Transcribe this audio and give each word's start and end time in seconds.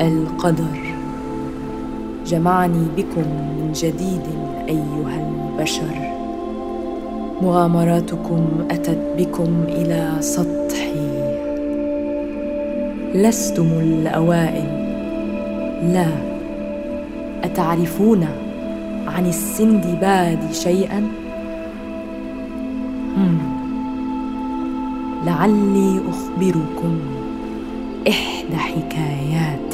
القدر. 0.00 0.94
جمعني 2.26 2.86
بكم 2.96 3.20
من 3.20 3.72
جديد 3.74 4.22
أيها 4.68 5.30
البشر. 5.30 6.10
مغامراتكم 7.42 8.46
أتت 8.70 8.98
بكم 9.18 9.64
إلى 9.68 10.16
سطحي. 10.20 11.10
لستم 13.14 13.66
الأوائل. 13.66 14.68
لا 15.92 16.06
أتعرفون 17.44 18.26
عن 19.06 19.26
السندباد 19.26 20.52
شيئا. 20.52 21.08
لعلي 25.26 26.00
أخبركم 26.08 26.98
إحدى 28.08 28.56
حكاياته 28.56 29.69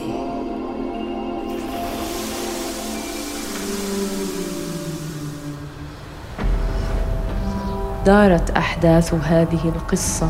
دارت 8.07 8.51
أحداث 8.51 9.15
هذه 9.15 9.61
القصة 9.65 10.29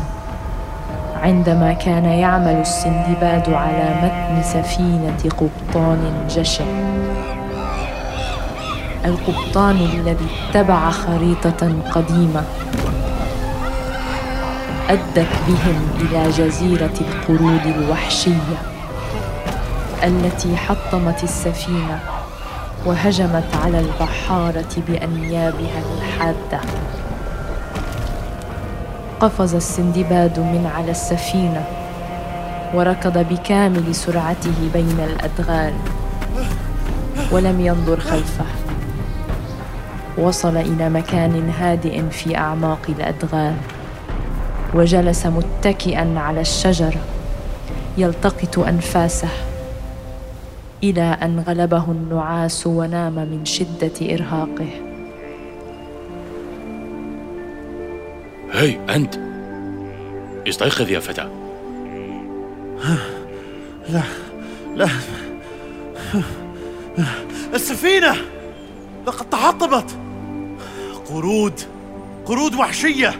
عندما 1.21 1.73
كان 1.73 2.05
يعمل 2.05 2.61
السندباد 2.61 3.49
على 3.49 3.95
متن 4.03 4.43
سفينة 4.43 5.17
قبطان 5.37 6.27
جشع 6.29 6.63
القبطان 9.05 9.75
الذي 9.75 10.27
اتبع 10.49 10.89
خريطة 10.89 11.73
قديمة 11.91 12.43
أدت 14.89 15.27
بهم 15.47 15.89
إلى 16.01 16.29
جزيرة 16.29 16.93
القرود 17.01 17.65
الوحشية 17.65 18.57
التي 20.03 20.57
حطمت 20.57 21.23
السفينة 21.23 21.99
وهجمت 22.85 23.55
على 23.63 23.79
البحارة 23.79 24.75
بأنيابها 24.87 25.81
الحادة. 25.97 26.59
قفز 29.19 29.55
السندباد 29.55 30.39
من 30.39 30.71
على 30.75 30.91
السفينة 30.91 31.65
وركض 32.73 33.17
بكامل 33.17 33.95
سرعته 33.95 34.69
بين 34.73 34.99
الأدغال 34.99 35.73
ولم 37.31 37.65
ينظر 37.65 37.99
خلفه. 37.99 38.45
وصل 40.17 40.57
إلى 40.57 40.89
مكان 40.89 41.49
هادئ 41.59 42.09
في 42.09 42.37
أعماق 42.37 42.79
الأدغال 42.89 43.55
وجلس 44.73 45.25
متكئا 45.25 46.13
على 46.17 46.41
الشجره 46.41 47.01
يلتقط 47.97 48.59
أنفاسه 48.59 49.29
إلى 50.83 51.01
أن 51.01 51.39
غلبه 51.39 51.85
النعاس 51.91 52.67
ونام 52.67 53.13
من 53.13 53.45
شدة 53.45 54.13
إرهاقه. 54.13 54.86
هي 58.51 58.79
أنت. 58.95 59.15
استيقظ 60.47 60.89
يا 60.89 60.99
فتى. 60.99 61.29
لا 63.89 64.03
لا. 64.75 64.87
السفينة 67.53 68.15
لقد 69.07 69.29
تحطمت 69.29 69.97
قرود 71.09 71.53
قرود 72.25 72.55
وحشية. 72.55 73.13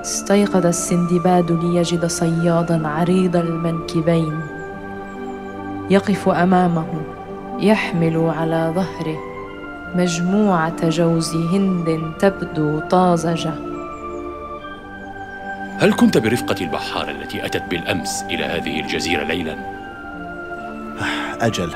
استيقظ 0.00 0.66
السندباد 0.66 1.52
ليجد 1.52 2.06
صيادا 2.06 2.88
عريض 2.88 3.36
المنكبين. 3.36 4.40
يقف 5.90 6.28
أمامه 6.28 6.86
يحمل 7.60 8.32
على 8.36 8.72
ظهره 8.74 9.18
مجموعة 9.94 10.88
جوز 10.88 11.34
هند 11.36 12.12
تبدو 12.18 12.80
طازجة. 12.80 13.65
هل 15.78 15.92
كنت 15.92 16.18
برفقة 16.18 16.56
البحارة 16.60 17.10
التي 17.10 17.46
أتت 17.46 17.62
بالأمس 17.62 18.22
إلى 18.22 18.44
هذه 18.44 18.80
الجزيرة 18.80 19.24
ليلا؟ 19.24 19.56
أجل. 21.40 21.72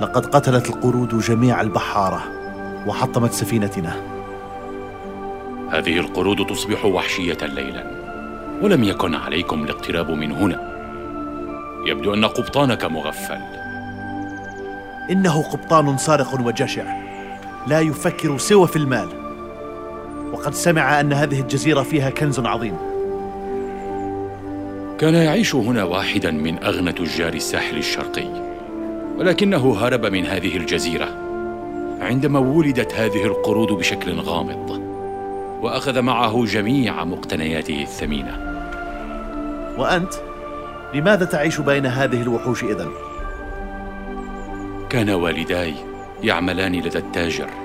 لقد 0.00 0.26
قتلت 0.26 0.68
القرود 0.70 1.18
جميع 1.18 1.60
البحارة 1.60 2.22
وحطمت 2.86 3.32
سفينتنا. 3.32 3.96
هذه 5.70 5.98
القرود 5.98 6.46
تصبح 6.46 6.84
وحشية 6.84 7.38
ليلا 7.42 7.90
ولم 8.62 8.84
يكن 8.84 9.14
عليكم 9.14 9.64
الاقتراب 9.64 10.10
من 10.10 10.32
هنا. 10.32 10.60
يبدو 11.86 12.14
أن 12.14 12.24
قبطانك 12.24 12.84
مغفل. 12.84 13.40
إنه 15.10 15.42
قبطان 15.42 15.98
سارق 15.98 16.40
وجشع 16.40 16.84
لا 17.66 17.80
يفكر 17.80 18.38
سوى 18.38 18.68
في 18.68 18.76
المال. 18.76 19.23
وقد 20.34 20.54
سمع 20.54 21.00
أن 21.00 21.12
هذه 21.12 21.40
الجزيرة 21.40 21.82
فيها 21.82 22.10
كنز 22.10 22.40
عظيم. 22.40 22.76
كان 24.98 25.14
يعيش 25.14 25.54
هنا 25.54 25.84
واحدا 25.84 26.30
من 26.30 26.64
أغنى 26.64 26.92
تجار 26.92 27.32
الساحل 27.34 27.76
الشرقي 27.76 28.26
ولكنه 29.18 29.76
هرب 29.76 30.06
من 30.06 30.26
هذه 30.26 30.56
الجزيرة 30.56 31.08
عندما 32.00 32.38
ولدت 32.38 32.94
هذه 32.94 33.24
القرود 33.24 33.68
بشكل 33.68 34.20
غامض 34.20 34.70
وأخذ 35.62 36.02
معه 36.02 36.44
جميع 36.44 37.04
مقتنياته 37.04 37.82
الثمينة. 37.82 38.38
وأنت؟ 39.78 40.14
لماذا 40.94 41.24
تعيش 41.24 41.60
بين 41.60 41.86
هذه 41.86 42.22
الوحوش 42.22 42.64
إذن؟ 42.64 42.88
كان 44.90 45.10
والداي 45.10 45.74
يعملان 46.22 46.72
لدى 46.72 46.98
التاجر. 46.98 47.63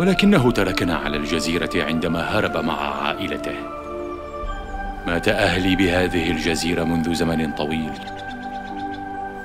ولكنه 0.00 0.50
تركنا 0.50 0.96
على 0.96 1.16
الجزيرة 1.16 1.70
عندما 1.74 2.20
هرب 2.20 2.56
مع 2.56 3.04
عائلته. 3.04 3.54
مات 5.06 5.28
أهلي 5.28 5.76
بهذه 5.76 6.30
الجزيرة 6.30 6.84
منذ 6.84 7.14
زمن 7.14 7.52
طويل. 7.52 7.92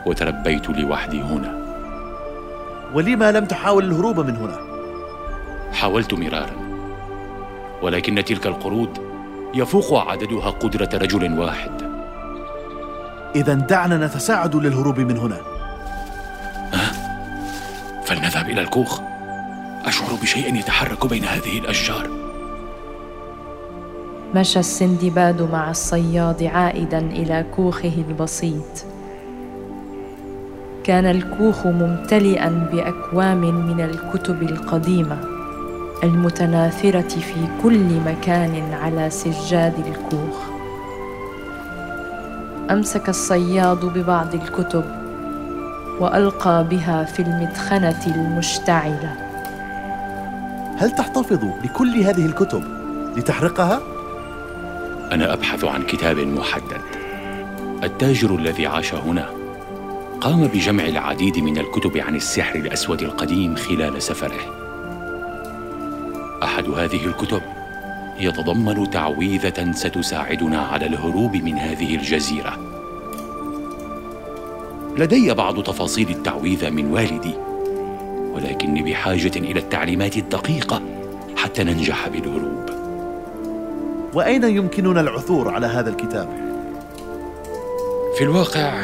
وتربيت 0.05 0.69
لوحدي 0.69 1.21
هنا. 1.21 1.59
ولما 2.93 3.31
لم 3.31 3.45
تحاول 3.45 3.85
الهروب 3.85 4.19
من 4.19 4.35
هنا؟ 4.35 4.57
حاولت 5.73 6.13
مرارا. 6.13 6.55
ولكن 7.81 8.23
تلك 8.25 8.47
القرود 8.47 8.99
يفوق 9.53 10.09
عددها 10.09 10.49
قدرة 10.49 10.89
رجل 10.93 11.39
واحد. 11.39 11.71
إذا 13.35 13.53
دعنا 13.53 14.07
نتساعد 14.07 14.55
للهروب 14.55 14.99
من 14.99 15.17
هنا. 15.17 15.37
فلنذهب 18.05 18.49
إلى 18.49 18.61
الكوخ. 18.61 19.14
أشعر 19.85 20.15
بشيء 20.21 20.55
يتحرك 20.55 21.07
بين 21.07 21.23
هذه 21.23 21.59
الأشجار. 21.59 22.09
مشى 24.35 24.59
السندباد 24.59 25.41
مع 25.51 25.69
الصياد 25.69 26.43
عائدا 26.43 26.99
إلى 26.99 27.45
كوخه 27.55 27.93
البسيط. 28.07 28.85
كان 30.83 31.05
الكوخ 31.05 31.67
ممتلئا 31.67 32.69
بأكوام 32.73 33.41
من 33.41 33.81
الكتب 33.81 34.43
القديمة 34.43 35.17
المتناثرة 36.03 37.19
في 37.19 37.47
كل 37.63 37.99
مكان 38.05 38.73
على 38.73 39.09
سجاد 39.09 39.73
الكوخ. 39.87 40.37
أمسك 42.71 43.09
الصياد 43.09 43.85
ببعض 43.85 44.35
الكتب 44.35 44.83
وألقى 45.99 46.67
بها 46.69 47.03
في 47.03 47.21
المدخنة 47.21 48.15
المشتعلة. 48.15 49.24
هل 50.77 50.91
تحتفظ 50.91 51.39
بكل 51.63 51.97
هذه 51.97 52.25
الكتب 52.25 52.63
لتحرقها؟ 53.17 53.81
أنا 55.11 55.33
أبحث 55.33 55.63
عن 55.63 55.83
كتاب 55.83 56.17
محدد. 56.19 56.81
التاجر 57.83 58.35
الذي 58.35 58.67
عاش 58.67 58.93
هنا 58.93 59.29
قام 60.21 60.47
بجمع 60.47 60.85
العديد 60.85 61.37
من 61.39 61.57
الكتب 61.57 61.97
عن 61.97 62.15
السحر 62.15 62.55
الأسود 62.55 63.01
القديم 63.01 63.55
خلال 63.55 64.01
سفره. 64.01 64.39
أحد 66.43 66.69
هذه 66.69 67.05
الكتب 67.05 67.41
يتضمن 68.19 68.89
تعويذة 68.89 69.71
ستساعدنا 69.71 70.61
على 70.61 70.85
الهروب 70.85 71.35
من 71.35 71.57
هذه 71.57 71.95
الجزيرة. 71.95 72.57
لدي 74.97 75.33
بعض 75.33 75.63
تفاصيل 75.63 76.09
التعويذة 76.09 76.69
من 76.69 76.91
والدي. 76.91 77.35
ولكني 78.35 78.81
بحاجة 78.83 79.31
إلى 79.35 79.59
التعليمات 79.59 80.17
الدقيقة 80.17 80.81
حتى 81.37 81.63
ننجح 81.63 82.07
بالهروب. 82.07 82.69
وأين 84.13 84.43
يمكننا 84.43 85.01
العثور 85.01 85.49
على 85.49 85.67
هذا 85.67 85.89
الكتاب؟ 85.89 86.29
في 88.17 88.23
الواقع 88.23 88.81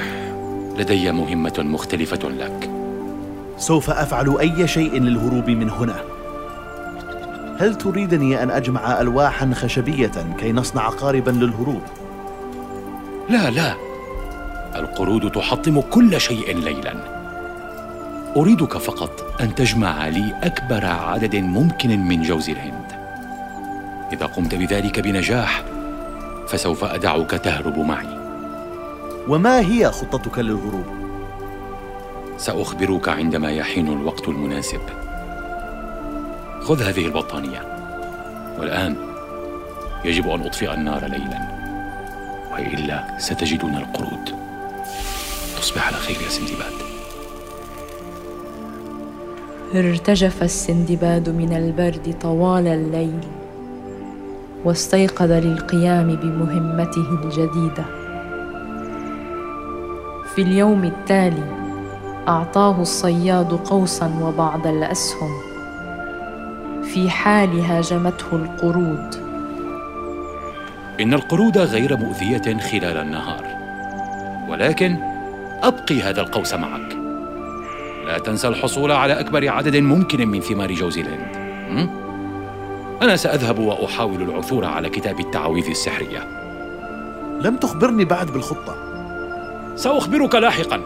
لدي 0.78 1.12
مهمة 1.12 1.54
مختلفة 1.58 2.30
لك. 2.30 2.70
سوف 3.58 3.90
أفعل 3.90 4.38
أي 4.40 4.68
شيء 4.68 5.00
للهروب 5.00 5.50
من 5.50 5.70
هنا. 5.70 5.96
هل 7.60 7.76
تريدني 7.76 8.44
أن 8.44 8.52
أجمع 8.52 9.02
ألواحا 9.02 9.52
خشبية 9.54 10.36
كي 10.40 10.52
نصنع 10.52 10.90
قاربا 10.90 11.32
للهروب؟ 11.32 11.82
لا 13.30 13.50
لا. 13.50 13.76
القرود 14.76 15.32
تحطم 15.32 15.82
كل 15.82 16.22
شيء 16.22 16.58
ليلا. 16.58 17.21
أريدك 18.38 18.78
فقط 18.78 19.42
أن 19.42 19.56
تجمع 19.56 20.08
لي 20.08 20.36
أكبر 20.44 20.86
عدد 20.86 21.36
ممكن 21.36 22.00
من 22.00 22.22
جوز 22.22 22.50
الهند. 22.50 22.92
إذا 24.14 24.26
قمت 24.26 24.56
بذلك 24.56 25.00
بنجاح 25.00 25.64
فسوف 26.48 26.84
أدعك 26.84 27.32
تهرب 27.32 27.80
معي. 27.80 28.20
وما 29.28 29.60
هي 29.60 29.92
خطتك 29.92 30.40
للهروب؟ 30.40 30.86
سأخبرك 32.38 33.10
عندما 33.10 33.52
يحين 33.52 33.88
الوقت 33.88 34.28
المناسب. 34.28 34.82
خذ 36.62 36.84
هذه 36.84 37.06
البطانية. 37.06 37.62
والآن 38.60 38.96
يجب 40.06 40.30
أن 40.30 40.42
أطفئ 40.42 40.74
النار 40.74 41.06
ليلا. 41.06 41.48
وإلا 42.52 43.18
ستجدون 43.18 43.76
القرود. 43.76 44.36
تصبح 45.58 45.88
على 45.88 45.98
خير 45.98 46.22
يا 46.22 46.30
سندباد 46.30 46.91
ارتجف 49.76 50.44
السندباد 50.44 51.30
من 51.30 51.54
البرد 51.54 52.16
طوال 52.22 52.68
الليل 52.68 53.20
واستيقظ 54.66 55.32
للقيام 55.32 56.16
بمهمته 56.16 57.24
الجديدة. 57.24 57.86
في 60.36 60.42
اليوم 60.42 60.84
التالي 60.84 61.44
أعطاه 62.28 62.82
الصياد 62.82 63.54
قوسا 63.54 64.12
وبعض 64.22 64.68
الأسهم. 64.68 65.32
في 66.84 67.10
حال 67.10 67.60
هاجمته 67.60 68.36
القرود. 68.36 69.16
إن 71.02 71.14
القرود 71.14 71.58
غير 71.58 71.98
مؤذية 71.98 72.58
خلال 72.58 72.98
النهار 72.98 73.46
ولكن 74.50 74.98
أبقي 75.64 76.02
هذا 76.02 76.22
القوس 76.22 76.54
معك. 76.54 77.01
لا 78.12 78.18
تنسى 78.18 78.48
الحصول 78.48 78.92
على 78.92 79.20
أكبر 79.20 79.50
عدد 79.50 79.78
ممكن 79.78 80.28
من 80.28 80.40
ثمار 80.40 80.72
جوز 80.72 80.98
الهند. 80.98 81.36
أنا 83.02 83.16
سأذهب 83.16 83.60
وأحاول 83.60 84.22
العثور 84.22 84.66
على 84.66 84.90
كتاب 84.90 85.20
التعاويذ 85.20 85.70
السحرية. 85.70 86.28
لم 87.42 87.56
تخبرني 87.56 88.06
بعد 88.06 88.32
بالخطة. 88.32 88.76
سأخبرك 89.76 90.36
لاحقا. 90.36 90.82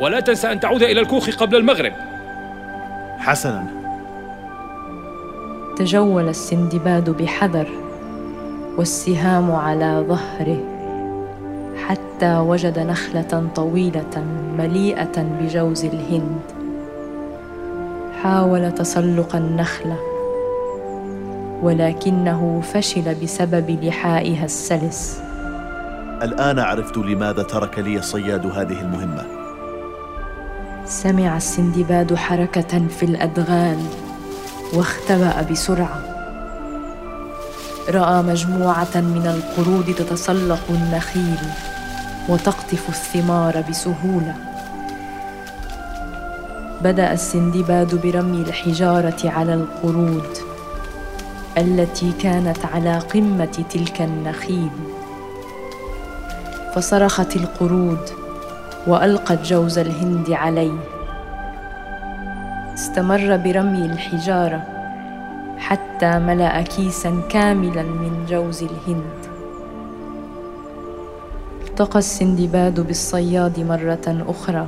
ولا 0.00 0.20
تنسى 0.20 0.52
أن 0.52 0.60
تعود 0.60 0.82
إلى 0.82 1.00
الكوخ 1.00 1.30
قبل 1.30 1.56
المغرب. 1.56 1.92
حسنا. 3.18 3.66
تجول 5.76 6.28
السندباد 6.28 7.10
بحذر 7.10 7.68
والسهام 8.76 9.52
على 9.52 10.04
ظهره. 10.08 10.73
حتى 11.88 12.38
وجد 12.38 12.78
نخلة 12.78 13.48
طويلة 13.54 14.24
مليئة 14.58 15.22
بجوز 15.22 15.84
الهند. 15.84 16.40
حاول 18.22 18.72
تسلق 18.72 19.36
النخلة 19.36 19.96
ولكنه 21.62 22.60
فشل 22.72 23.14
بسبب 23.14 23.70
لحائها 23.82 24.44
السلس. 24.44 25.20
الآن 26.22 26.58
عرفت 26.58 26.96
لماذا 26.96 27.42
ترك 27.42 27.78
لي 27.78 27.98
الصياد 27.98 28.46
هذه 28.46 28.80
المهمة. 28.80 29.24
سمع 30.84 31.36
السندباد 31.36 32.14
حركة 32.14 32.86
في 32.88 33.02
الأدغال 33.02 33.78
واختبأ 34.74 35.42
بسرعة. 35.50 36.03
رأى 37.88 38.22
مجموعة 38.22 38.94
من 38.94 39.26
القرود 39.26 39.94
تتسلق 39.94 40.60
النخيل 40.70 41.38
وتقطف 42.28 42.88
الثمار 42.88 43.64
بسهولة. 43.70 44.34
بدأ 46.82 47.12
السندباد 47.12 47.94
برمي 47.94 48.42
الحجارة 48.42 49.16
على 49.24 49.54
القرود 49.54 50.28
التي 51.58 52.12
كانت 52.12 52.58
على 52.74 52.98
قمة 52.98 53.64
تلك 53.70 54.02
النخيل. 54.02 54.70
فصرخت 56.74 57.36
القرود 57.36 58.10
وألقت 58.86 59.42
جوز 59.42 59.78
الهند 59.78 60.30
عليه. 60.30 60.78
استمر 62.74 63.36
برمي 63.36 63.86
الحجارة 63.86 64.73
حتى 65.64 66.18
ملا 66.18 66.62
كيسا 66.62 67.20
كاملا 67.28 67.82
من 67.82 68.26
جوز 68.28 68.62
الهند. 68.62 69.26
التقى 71.68 71.98
السندباد 71.98 72.80
بالصياد 72.80 73.60
مرة 73.60 74.24
أخرى 74.28 74.66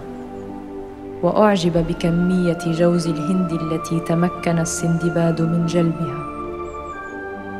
وأعجب 1.22 1.86
بكمية 1.88 2.58
جوز 2.66 3.06
الهند 3.06 3.52
التي 3.52 4.00
تمكن 4.00 4.58
السندباد 4.58 5.42
من 5.42 5.66
جلبها. 5.66 6.18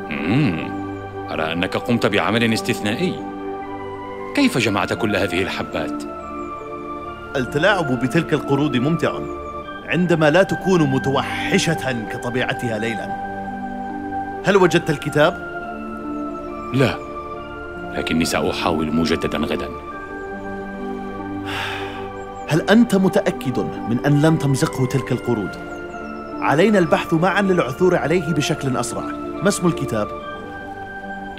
مم. 0.09 0.69
أرى 1.31 1.53
أنك 1.53 1.77
قمت 1.77 2.05
بعمل 2.05 2.53
استثنائي. 2.53 3.13
كيف 4.35 4.57
جمعت 4.57 4.93
كل 4.93 5.15
هذه 5.15 5.41
الحبات؟ 5.41 6.03
التلاعب 7.35 7.99
بتلك 7.99 8.33
القرود 8.33 8.77
ممتع 8.77 9.11
عندما 9.85 10.29
لا 10.29 10.43
تكون 10.43 10.81
متوحشة 10.81 12.07
كطبيعتها 12.13 12.79
ليلا. 12.79 13.26
هل 14.47 14.57
وجدت 14.57 14.89
الكتاب؟ 14.89 15.33
لا 16.73 16.97
لكني 17.93 18.25
سأحاول 18.25 18.95
مجددا 18.95 19.37
غدا. 19.37 19.69
هل 22.47 22.61
أنت 22.69 22.95
متأكد 22.95 23.59
من 23.59 24.05
أن 24.05 24.21
لن 24.21 24.39
تمزقه 24.39 24.85
تلك 24.85 25.11
القرود؟ 25.11 25.49
علينا 26.39 26.79
البحث 26.79 27.13
معا 27.13 27.41
للعثور 27.41 27.95
عليه 27.95 28.33
بشكل 28.33 28.77
أسرع. 28.77 29.03
ما 29.43 29.47
اسم 29.47 29.67
الكتاب؟ 29.67 30.07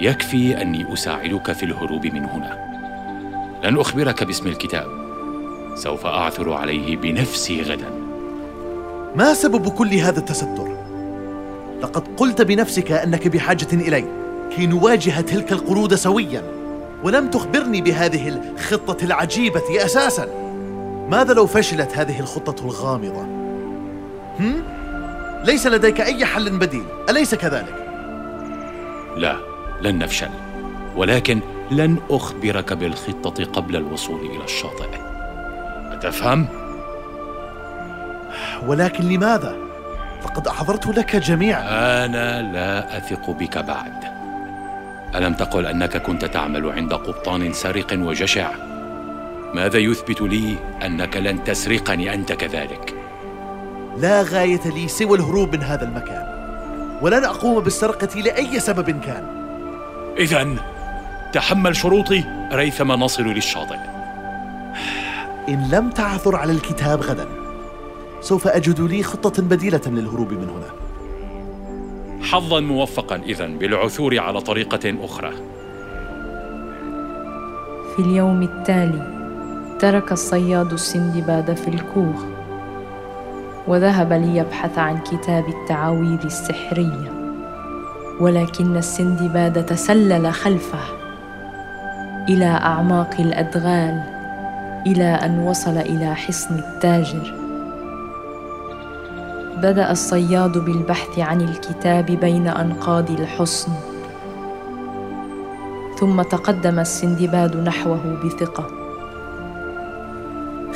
يكفي 0.00 0.62
أني 0.62 0.93
أساعدك 0.93 1.52
في 1.52 1.62
الهروب 1.62 2.06
من 2.06 2.25
هنا. 2.25 2.58
لن 3.64 3.78
أخبرك 3.78 4.25
باسم 4.25 4.46
الكتاب. 4.46 4.87
سوف 5.75 6.06
أعثر 6.06 6.52
عليه 6.52 6.96
بنفسي 6.96 7.62
غدا. 7.62 7.90
ما 9.16 9.34
سبب 9.34 9.69
كل 9.69 9.94
هذا 9.94 10.19
التستر؟ 10.19 10.77
لقد 11.82 12.08
قلت 12.16 12.42
بنفسك 12.42 12.92
أنك 12.92 13.28
بحاجة 13.28 13.69
إلي 13.72 14.04
كي 14.56 14.66
نواجه 14.66 15.20
تلك 15.20 15.52
القرود 15.52 15.94
سويا 15.94 16.42
ولم 17.04 17.30
تخبرني 17.30 17.80
بهذه 17.80 18.28
الخطة 18.28 19.04
العجيبة 19.04 19.84
أساسا. 19.84 20.29
ماذا 21.10 21.34
لو 21.34 21.46
فشلت 21.46 21.98
هذه 21.98 22.20
الخطة 22.20 22.64
الغامضة؟ 22.64 23.22
هم؟ 24.41 24.62
ليس 25.44 25.67
لديك 25.67 26.00
أي 26.00 26.24
حل 26.24 26.58
بديل 26.58 26.84
أليس 27.08 27.34
كذلك؟ 27.34 27.74
لا 29.17 29.36
لن 29.82 29.98
نفشل 29.98 30.29
ولكن 30.96 31.41
لن 31.70 31.96
أخبرك 32.10 32.72
بالخطة 32.72 33.44
قبل 33.44 33.76
الوصول 33.76 34.20
إلى 34.20 34.44
الشاطئ. 34.44 34.88
أتفهم؟ 35.93 36.46
ولكن 38.67 39.05
لماذا؟ 39.05 39.68
فقد 40.29 40.49
أحضرت 40.49 40.87
لك 40.87 41.17
جميعا. 41.17 41.63
أنا 42.05 42.43
لا 42.43 42.99
أثق 42.99 43.31
بك 43.31 43.58
بعد. 43.58 44.05
ألم 45.15 45.35
تقل 45.35 45.67
أنك 45.67 45.97
كنت 45.97 46.25
تعمل 46.25 46.70
عند 46.73 46.94
قبطان 46.94 47.53
سارق 47.53 47.87
وجشع؟ 47.93 48.51
ماذا 49.55 49.79
يثبت 49.79 50.20
لي 50.20 50.56
أنك 50.87 51.17
لن 51.17 51.44
تسرقني 51.44 52.15
أنت 52.15 52.32
كذلك؟ 52.32 52.94
لا 53.97 54.23
غاية 54.23 54.61
لي 54.65 54.89
سوى 54.89 55.19
الهروب 55.19 55.56
من 55.56 55.63
هذا 55.63 55.85
المكان. 55.85 56.27
ولن 57.03 57.25
أقوم 57.25 57.61
بالسرقة 57.61 58.20
لأي 58.20 58.61
سبب 58.61 59.01
كان. 59.01 59.25
اذا 60.19 60.55
تحمل 61.32 61.77
شروطي 61.77 62.25
ريثما 62.53 62.97
نصل 62.97 63.23
للشاطئ. 63.23 63.79
إن 65.49 65.69
لم 65.73 65.91
تعثر 65.91 66.37
على 66.37 66.53
الكتاب 66.53 67.01
غدا. 67.01 67.27
سوف 68.29 68.47
أجد 68.47 68.81
لي 68.81 69.03
خطة 69.03 69.43
بديلة 69.43 69.81
للهروب 69.87 70.32
من 70.32 70.49
هنا. 70.49 70.70
حظا 72.23 72.61
موفقا 72.61 73.17
إذا 73.17 73.47
بالعثور 73.47 74.19
على 74.19 74.41
طريقة 74.41 74.94
أخرى. 75.05 75.31
في 77.97 78.03
اليوم 78.03 78.43
التالي 78.43 79.19
ترك 79.81 80.13
الصياد 80.13 80.73
السندباد 80.73 81.55
في 81.55 81.69
الكوخ 81.69 82.25
وذهب 83.69 84.13
ليبحث 84.13 84.79
عن 84.79 84.99
كتاب 84.99 85.49
التعاويذ 85.49 86.20
السحريه 86.25 87.13
ولكن 88.20 88.77
السندباد 88.77 89.67
تسلل 89.67 90.32
خلفه 90.32 90.85
إلى 92.29 92.47
أعماق 92.47 93.20
الأدغال 93.20 94.03
إلى 94.87 95.05
أن 95.05 95.39
وصل 95.39 95.77
إلى 95.79 96.15
حصن 96.15 96.55
التاجر. 96.55 97.37
بدأ 99.58 99.91
الصياد 99.91 100.58
بالبحث 100.58 101.19
عن 101.19 101.41
الكتاب 101.41 102.06
بين 102.06 102.48
أنقاض 102.48 103.10
الحصن. 103.10 103.72
ثم 106.00 106.22
تقدم 106.22 106.79
السندباد 106.79 107.56
نحوه 107.56 108.19
بثقة. 108.24 108.67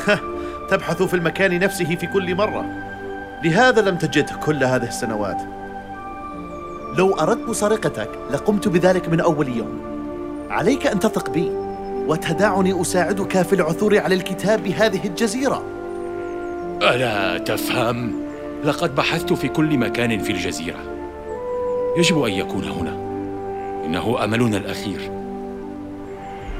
تبحث 0.71 1.03
في 1.03 1.15
المكان 1.15 1.59
نفسه 1.59 1.97
في 1.97 2.07
كل 2.07 2.35
مرة. 2.35 2.65
لهذا 3.45 3.81
لم 3.81 3.97
تجده 3.97 4.35
كل 4.35 4.65
هذه 4.65 4.89
السنوات. 4.89 5.43
لو 6.99 7.15
أردت 7.15 7.51
سرقتك 7.51 8.11
لقمت 8.31 8.69
بذلك 8.69 9.09
من 9.09 9.21
أول 9.21 9.49
يوم. 9.49 9.81
عليك 10.51 10.87
أن 10.87 11.01
تثق 11.01 11.31
بي 11.31 11.51
وتدعني 12.07 12.81
أساعدك 12.81 13.43
في 13.43 13.53
العثور 13.53 13.99
على 13.99 14.15
الكتاب 14.15 14.63
بهذه 14.63 15.07
الجزيرة. 15.07 15.63
ألا 16.83 17.39
تفهم؟ 17.39 18.32
لقد 18.65 18.95
بحثت 18.95 19.33
في 19.33 19.49
كل 19.49 19.79
مكان 19.79 20.19
في 20.19 20.33
الجزيرة. 20.33 20.79
يجب 21.97 22.23
أن 22.23 22.33
يكون 22.33 22.65
هنا. 22.65 22.93
إنه 23.87 24.25
أملنا 24.25 24.57
الأخير. 24.57 25.11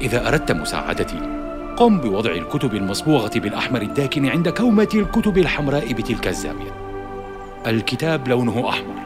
إذا 0.01 0.27
أردت 0.27 0.51
مساعدتي 0.51 1.19
قم 1.77 1.99
بوضع 1.99 2.31
الكتب 2.31 2.73
المصبوغة 2.73 3.31
بالأحمر 3.35 3.81
الداكن 3.81 4.29
عند 4.29 4.49
كومة 4.49 4.89
الكتب 4.93 5.37
الحمراء 5.37 5.93
بتلك 5.93 6.27
الزاوية. 6.27 6.71
الكتاب 7.67 8.27
لونه 8.27 8.69
أحمر. 8.69 9.03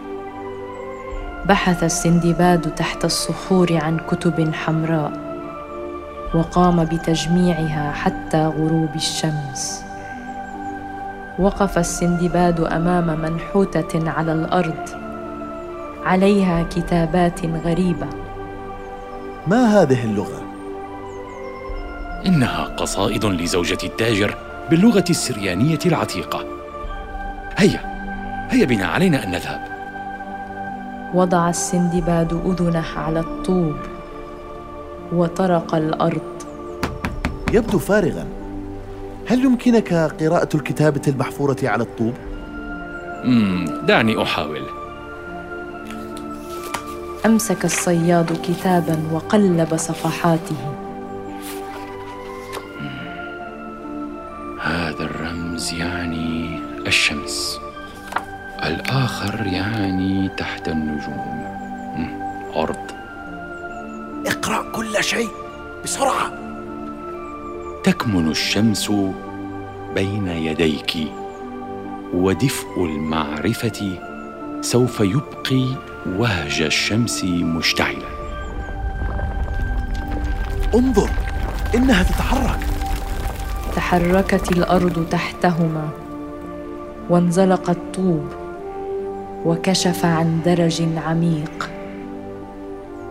بحث 1.45 1.83
السندباد 1.83 2.75
تحت 2.75 3.05
الصخور 3.05 3.67
عن 3.71 3.97
كتب 3.97 4.53
حمراء 4.53 5.11
وقام 6.35 6.83
بتجميعها 6.85 7.91
حتى 7.91 8.45
غروب 8.45 8.95
الشمس. 8.95 9.86
وقف 11.39 11.77
السندباد 11.77 12.59
أمام 12.59 13.21
منحوتة 13.21 14.09
على 14.09 14.33
الأرض. 14.33 14.89
عليها 16.05 16.63
كتابات 16.63 17.45
غريبة. 17.45 18.07
ما 19.47 19.65
هذه 19.65 20.03
اللغة؟ 20.03 20.41
إنها 22.25 22.63
قصائد 22.63 23.25
لزوجة 23.25 23.77
التاجر 23.83 24.35
باللغة 24.69 25.05
السريانية 25.09 25.79
العتيقة. 25.85 26.45
هيا 27.57 27.79
هيا 28.49 28.65
بنا 28.65 28.85
علينا 28.85 29.23
أن 29.23 29.31
نذهب. 29.31 29.61
وضع 31.13 31.49
السندباد 31.49 32.33
أذنه 32.33 32.85
على 32.97 33.19
الطوب 33.19 33.75
وطرق 35.13 35.75
الأرض. 35.75 36.43
يبدو 37.53 37.79
فارغا. 37.79 38.36
هل 39.27 39.45
يمكنك 39.45 39.93
قراءة 39.93 40.49
الكتابة 40.55 41.01
المحفورة 41.07 41.57
على 41.63 41.83
الطوب؟ 41.83 42.13
مم 43.23 43.65
دعني 43.87 44.23
أحاول. 44.23 44.63
أمسك 47.25 47.65
الصياد 47.65 48.41
كتابا 48.43 49.03
وقلب 49.11 49.75
صفحاته. 49.75 50.55
هذا 54.61 55.03
الرمز 55.03 55.73
يعني 55.73 56.59
الشمس 56.87 57.59
الآخر 58.65 59.47
يعني 59.47 60.29
تحت 60.37 60.67
النجوم. 60.67 61.47
أرض 62.55 62.91
اقرأ 64.27 64.71
كل 64.71 65.03
شيء 65.03 65.29
بسرعة. 65.83 66.46
تكمن 67.87 68.27
الشمس 68.27 68.91
بين 69.95 70.27
يديك 70.27 70.93
ودفء 72.13 72.85
المعرفة 72.85 73.99
سوف 74.61 74.99
يبقي 74.99 75.65
وهج 76.17 76.61
الشمس 76.61 77.23
مشتعلا. 77.23 78.07
انظر 80.75 81.09
إنها 81.75 82.03
تتحرك. 82.03 82.59
تحركت 83.75 84.51
الأرض 84.51 85.05
تحتهما 85.11 85.89
وانزلق 87.09 87.69
الطوب 87.69 88.27
وكشف 89.45 90.05
عن 90.05 90.39
درج 90.45 90.81
عميق. 91.07 91.69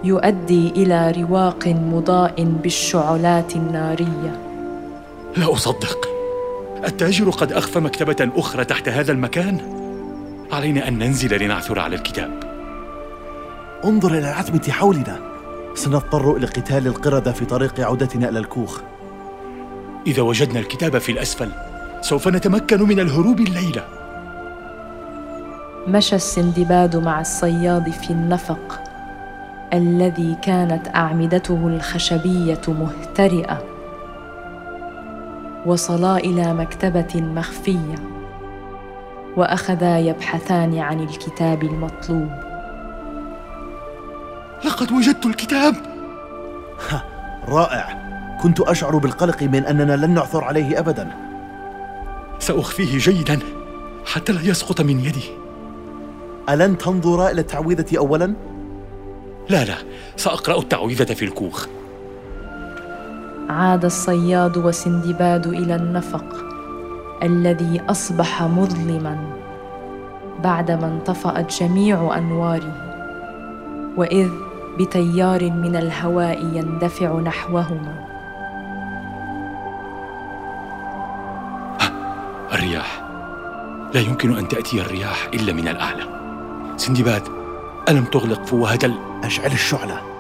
يؤدي 0.05 0.69
إلى 0.69 1.11
رواق 1.11 1.69
مضاء 1.69 2.45
بالشعلات 2.63 3.57
النارية. 3.57 4.46
لا 5.37 5.53
أصدق. 5.53 6.09
التاجر 6.85 7.31
قد 7.31 7.53
أخفى 7.53 7.81
مكتبة 7.81 8.31
أخرى 8.37 8.65
تحت 8.65 8.89
هذا 8.89 9.13
المكان. 9.13 9.61
علينا 10.53 10.89
أن 10.89 10.99
ننزل 10.99 11.43
لنعثر 11.43 11.79
على 11.79 11.97
الكتاب. 11.97 12.31
انظر 13.85 14.11
إلى 14.11 14.19
العتمة 14.19 14.73
حولنا. 14.73 15.19
سنضطر 15.75 16.37
إلى 16.37 16.47
قتال 16.47 16.87
القردة 16.87 17.33
في 17.33 17.45
طريق 17.45 17.81
عودتنا 17.81 18.29
إلى 18.29 18.39
الكوخ. 18.39 18.81
إذا 20.07 20.23
وجدنا 20.23 20.61
الكتاب 20.61 20.99
في 20.99 21.13
الأسفل 21.13 21.51
سوف 22.01 22.29
نتمكن 22.29 22.83
من 22.83 23.01
الهروب 23.01 23.41
الليلة. 23.41 23.85
مشى 25.89 26.17
السندباد 26.17 26.97
مع 26.97 27.21
الصياد 27.21 27.91
في 27.91 28.11
النفق 28.11 28.81
الذي 29.73 30.37
كانت 30.43 30.89
أعمدته 30.95 31.67
الخشبية 31.67 32.61
مهترئة. 32.69 33.76
وصلا 35.67 36.17
إلى 36.17 36.55
مكتبة 36.55 37.23
مخفية 37.23 37.95
وأخذا 39.37 39.99
يبحثان 39.99 40.79
عن 40.79 41.01
الكتاب 41.01 41.63
المطلوب. 41.63 42.31
لقد 44.65 44.93
وجدت 44.93 45.27
الكتاب. 45.27 45.75
رائع. 47.49 48.07
كنت 48.43 48.61
أشعر 48.61 48.99
بالقلق 48.99 49.43
من 49.43 49.65
أننا 49.65 49.97
لن 49.97 50.11
نعثر 50.11 50.45
عليه 50.45 50.79
ابدا. 50.79 51.11
سأخفيه 52.39 52.99
جيدا 52.99 53.39
حتى 54.07 54.33
لا 54.33 54.41
يسقط 54.43 54.81
من 54.81 55.01
يدي. 55.01 55.25
ألن 56.49 56.79
تنظر 56.79 57.29
إلى 57.29 57.41
التعويذة 57.41 57.99
اولا؟ 57.99 58.35
لا 59.49 59.65
لا 59.65 59.77
سأقرأ 60.17 60.59
التعويذة 60.59 61.15
في 61.15 61.25
الكوخ. 61.25 61.67
عاد 63.51 63.85
الصياد 63.85 64.57
وسندباد 64.57 65.47
إلى 65.47 65.77
النفق 65.77 66.25
الذي 67.23 67.81
أصبح 67.91 68.43
مظلما 68.43 69.19
بعدما 70.45 70.87
انطفأت 70.87 71.63
جميع 71.63 72.19
أنواره 72.19 72.73
وإذ 73.97 74.31
بتيار 74.79 75.51
من 75.51 75.77
الهواء 75.77 76.45
يندفع 76.45 77.21
نحوهما. 77.21 78.07
الرياح. 82.53 83.03
لا 83.95 84.01
يمكن 84.01 84.37
أن 84.37 84.49
تأتي 84.49 84.81
الرياح 84.81 85.29
إلا 85.35 85.53
من 85.53 85.69
الأعلى. 85.69 86.05
سندباد 86.77 87.23
ألم 87.89 88.05
تغلق 88.05 88.45
فوهة 88.45 88.79
ال... 88.85 88.95
اشعل 89.25 89.53
الشعله 89.53 90.16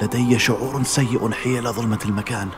لدي 0.00 0.38
شعور 0.38 0.82
سيء 0.82 1.30
حيال 1.32 1.72
ظلمة 1.72 1.98
المكان. 2.04 2.48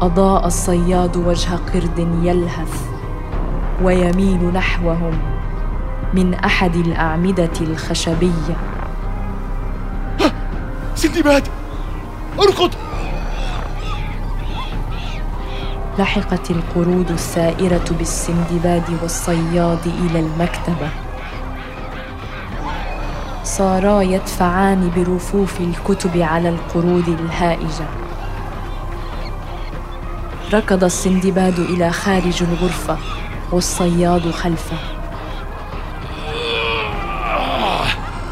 أضاء 0.00 0.46
الصياد 0.46 1.16
وجه 1.16 1.56
قرد 1.74 1.98
يلهث 2.22 2.88
ويميل 3.82 4.44
نحوهم 4.44 5.18
من 6.14 6.34
أحد 6.34 6.76
الأعمدة 6.76 7.50
الخشبية. 7.60 8.56
سندباد 10.94 11.48
أركض! 12.38 12.70
لحقت 15.98 16.50
القرود 16.50 17.10
الثائرة 17.10 17.84
بالسندباد 17.98 18.98
والصياد 19.02 19.86
إلى 19.86 20.20
المكتبة. 20.20 21.05
صارا 23.58 24.02
يدفعان 24.02 24.90
برفوف 24.96 25.60
الكتب 25.60 26.16
على 26.16 26.48
القرود 26.48 27.08
الهائجة. 27.08 27.86
ركض 30.52 30.84
السندباد 30.84 31.58
إلى 31.58 31.90
خارج 31.90 32.42
الغرفة 32.42 32.98
والصياد 33.52 34.30
خلفه. 34.30 34.76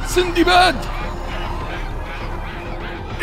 سندباد! 0.06 0.76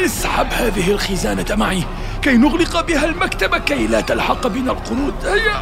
اسحب 0.05 0.47
هذه 0.53 0.91
الخزانة 0.91 1.55
معي. 1.55 1.83
كي 2.21 2.37
نغلق 2.37 2.87
بها 2.87 3.05
المكتبه 3.05 3.57
كي 3.57 3.87
لا 3.87 4.01
تلحق 4.01 4.47
بنا 4.47 4.71
القرود. 4.71 5.25
هيا! 5.25 5.61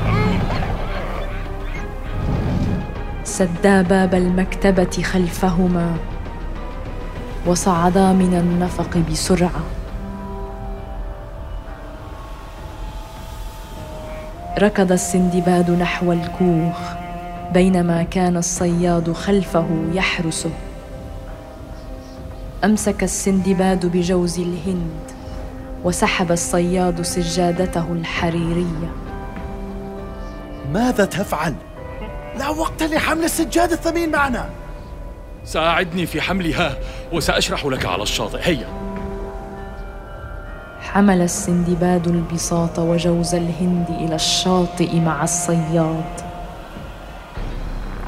سدا 3.23 3.81
باب 3.81 4.15
المكتبة 4.15 5.03
خلفهما. 5.03 5.97
وصعدا 7.45 8.13
من 8.13 8.33
النفق 8.33 8.97
بسرعة. 8.97 9.63
ركض 14.59 14.91
السندباد 14.91 15.71
نحو 15.71 16.13
الكوخ 16.13 16.77
بينما 17.53 18.03
كان 18.03 18.37
الصياد 18.37 19.11
خلفه 19.11 19.67
يحرسه 19.93 20.49
أمسك 22.63 23.03
السندباد 23.03 23.85
بجوز 23.85 24.39
الهند 24.39 25.11
وسحب 25.83 26.31
الصياد 26.31 27.01
سجادته 27.01 27.91
الحريرية. 27.91 28.91
ماذا 30.73 31.05
تفعل؟ 31.05 31.53
لا 32.39 32.49
وقت 32.49 32.83
لحمل 32.83 33.23
السجاد 33.23 33.71
الثمين 33.71 34.11
معنا. 34.11 34.49
ساعدني 35.45 36.05
في 36.05 36.21
حملها 36.21 36.77
وسأشرح 37.13 37.65
لك 37.65 37.85
على 37.85 38.03
الشاطئ. 38.03 38.39
هيا. 38.41 38.67
حمل 40.81 41.21
السندباد 41.21 42.07
البساط 42.07 42.79
وجوز 42.79 43.35
الهند 43.35 43.85
إلى 43.89 44.15
الشاطئ 44.15 44.99
مع 44.99 45.23
الصياد. 45.23 46.21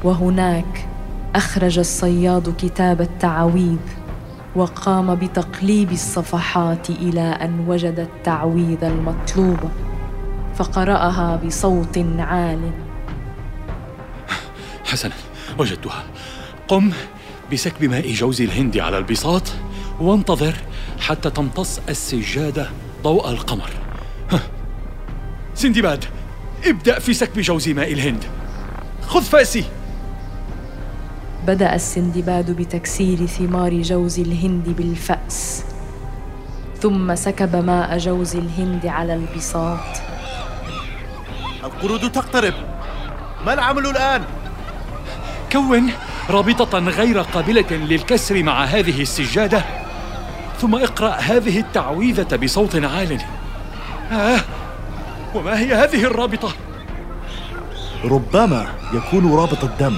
وهناك 0.04 0.88
أخرج 1.36 1.80
الصياد 1.80 2.56
كتاب 2.58 3.02
التعاويذ 3.02 3.78
وقام 4.56 5.16
بتقليب 5.16 5.92
الصفحات 5.92 6.90
إلى 6.90 7.22
أن 7.22 7.66
وجد 7.68 8.00
التعويذ 8.00 8.84
المطلوب 8.84 9.60
فقرأها 10.56 11.36
بصوت 11.46 11.98
عال. 12.20 12.72
حسنا 14.86 15.14
وجدتها. 15.60 16.04
قم. 16.68 16.92
بسكب 17.52 17.84
ماء 17.84 18.14
جوز 18.14 18.42
الهند 18.42 18.78
على 18.78 18.98
البساط 18.98 19.44
وانتظر 20.00 20.56
حتى 21.00 21.30
تمتص 21.30 21.80
السجاده 21.90 22.70
ضوء 23.04 23.30
القمر. 23.30 23.70
سندباد 25.56 26.06
ابدأ 26.66 27.00
في 27.00 27.14
سكب 27.14 27.40
جوز 27.40 27.70
ماء 27.70 27.94
الهند. 27.94 28.24
خذ 29.08 29.22
فاسي. 29.22 29.64
بدأ 31.48 31.76
السندباد 31.76 32.52
بتكسير 32.52 33.26
ثمار 33.26 33.82
جوز 33.82 34.20
الهند 34.20 34.70
بالفأس 34.70 35.64
ثم 36.82 37.16
سكب 37.16 37.56
ماء 37.56 37.98
جوز 37.98 38.36
الهند 38.36 38.86
على 38.86 39.14
البساط. 39.14 40.02
القرود 41.64 42.12
تقترب. 42.12 42.54
ما 43.46 43.54
العمل 43.54 43.88
الآن؟ 43.88 44.24
كون 45.52 45.92
رابطة 46.32 46.80
غير 46.80 47.20
قابلة 47.20 47.66
للكسر 47.72 48.44
مع 48.44 48.64
هذه 48.64 49.02
السجادة؟ 49.02 49.64
ثم 50.62 50.76
اقرأ 50.76 51.10
هذه 51.10 51.60
التعويذة 51.60 52.36
بصوت 52.36 52.76
عال. 52.76 53.22
آه 54.12 54.40
وما 55.36 55.60
هي 55.60 55.74
هذه 55.74 56.04
الرابطة؟ 56.04 56.50
ربما 58.04 58.68
يكون 58.94 59.36
رابط 59.36 59.64
الدم. 59.64 59.98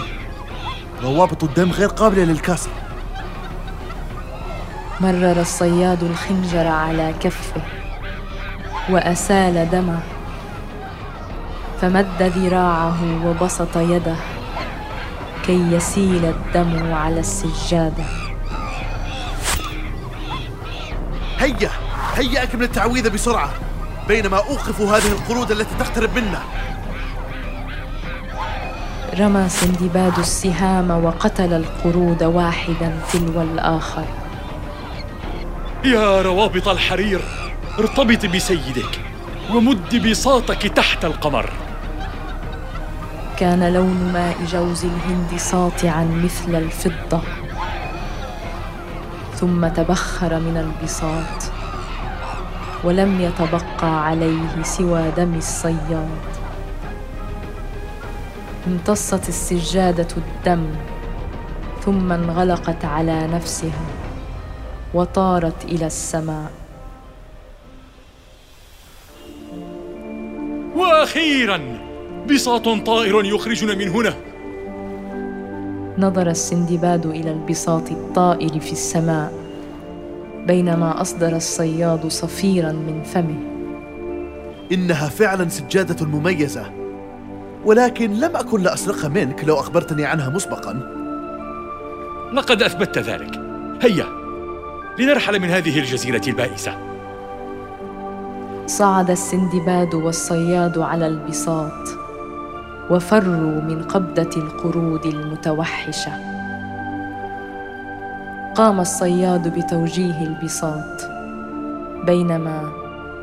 روابط 1.04 1.44
الدم 1.44 1.72
غير 1.72 1.88
قابلة 1.88 2.24
للكسر. 2.24 2.70
مرر 5.02 5.42
الصياد 5.42 6.04
الخنجر 6.04 6.68
على 6.68 7.14
كفه 7.22 7.62
وأسال 8.90 9.70
دمه 9.72 10.00
فمد 11.82 12.22
ذراعه 12.22 13.26
وبسط 13.26 13.78
يده. 13.78 14.16
كي 15.46 15.72
يسيل 15.72 16.26
الدم 16.26 16.94
على 16.94 17.20
السجادة. 17.20 18.04
هيا 21.40 21.70
هيا 22.16 22.44
أكمل 22.44 22.64
التعويذة 22.64 23.10
بسرعة 23.10 23.50
بينما 24.08 24.38
أوقف 24.38 24.82
هذه 24.82 25.12
القرود 25.12 25.52
التي 25.52 25.76
تقترب 25.80 26.10
منا. 26.16 26.44
رمى 29.20 29.50
سندباد 29.50 30.20
السهام 30.20 30.92
وقتل 31.06 31.54
القرود 31.54 32.24
واحدا 32.24 33.00
تلو 33.14 33.42
الآخر. 33.42 34.06
يا 35.86 36.22
روابط 36.22 36.68
الحرير 36.68 37.22
ارتبط 37.80 38.26
بسيدك 38.26 39.00
ومد 39.52 40.08
بساطك 40.10 40.68
تحت 40.68 41.06
القمر. 41.06 41.50
كان 43.44 43.74
لون 43.74 44.12
ماء 44.14 44.38
جوز 44.46 44.86
الهند 44.86 45.38
ساطعا 45.38 46.04
مثل 46.04 46.56
الفضة. 46.56 47.22
ثم 49.36 49.68
تبخر 49.68 50.40
من 50.40 50.58
البساط 50.58 51.52
ولم 52.84 53.22
يتبقى 53.22 54.06
عليه 54.06 54.64
سوى 54.64 55.12
دم 55.18 55.36
الصياد. 55.36 56.30
امتصت 58.68 59.30
السجادة 59.30 60.08
الدم 60.18 60.68
ثم 61.86 62.12
انغلقت 62.12 62.86
على 62.86 63.28
نفسها 63.28 63.86
وطارت 64.94 65.66
إلى 65.66 65.86
السماء. 65.86 66.52
وأخيرا 70.76 71.93
بساط 72.30 72.70
طائر 72.86 73.26
يخرجنا 73.26 73.76
من 73.76 73.88
هنا. 73.88 74.14
نظر 75.98 76.30
السندباد 76.30 77.06
إلى 77.06 77.32
البساط 77.32 77.92
الطائر 77.92 78.60
في 78.60 78.72
السماء 78.72 79.34
بينما 80.48 81.02
أصدر 81.02 81.36
الصياد 81.36 82.08
صفيرا 82.08 82.72
من 82.72 83.04
فمه. 83.04 83.40
إنها 84.72 85.10
فعلا 85.10 85.50
سجادة 85.50 86.06
مميزة 86.06 86.72
ولكن 87.66 88.12
لم 88.14 88.36
أكن 88.36 88.62
لأسرقها 88.62 89.08
منك 89.08 89.44
لو 89.44 89.60
أخبرتني 89.60 90.06
عنها 90.06 90.30
مسبقا. 90.30 90.74
لقد 92.34 92.64
أثبتت 92.64 92.98
ذلك. 92.98 93.40
هيا 93.82 94.06
لنرحل 95.00 95.40
من 95.40 95.50
هذه 95.50 95.80
الجزيرة 95.80 96.22
البائسة. 96.28 96.78
صعد 98.66 99.10
السندباد 99.10 99.94
والصياد 99.94 100.78
على 100.78 101.08
البساط. 101.08 102.03
وفروا 102.90 103.62
من 103.62 103.84
قبضة 103.84 104.30
القرود 104.38 105.06
المتوحشة. 105.06 106.12
قام 108.56 108.80
الصياد 108.80 109.60
بتوجيه 109.60 110.24
البساط 110.24 111.10
بينما 112.06 112.72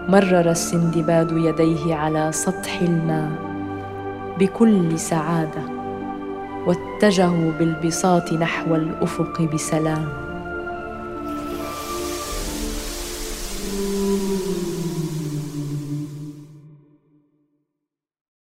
مرر 0.09 0.51
السندباد 0.51 1.33
يديه 1.33 1.95
على 1.95 2.33
سطح 2.33 2.81
الماء 2.83 3.31
بكل 4.39 4.99
سعادة 4.99 5.63
واتجهوا 6.67 7.53
بالبساط 7.59 8.33
نحو 8.33 8.75
الأفق 8.75 9.43
بسلام. 9.43 10.20